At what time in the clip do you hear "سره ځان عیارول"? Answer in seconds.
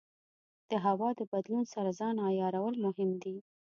1.73-2.75